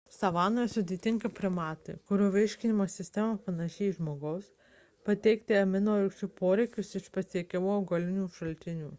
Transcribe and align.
savanoje 0.13 0.69
sudėtinga 0.75 1.29
primatui 1.39 1.93
kurio 2.11 2.29
virškinimo 2.35 2.87
sistema 2.93 3.35
panaši 3.49 3.83
į 3.89 3.89
žmogaus 3.97 4.47
patenkinti 5.09 5.57
aminorūgščių 5.59 6.29
poreikius 6.41 6.89
iš 7.01 7.11
pasiekiamų 7.19 7.71
augalinių 7.75 8.25
šaltinių 8.39 8.89